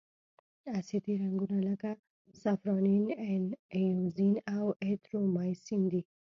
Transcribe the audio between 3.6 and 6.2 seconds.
ائوزین او ایریترومایسین دي.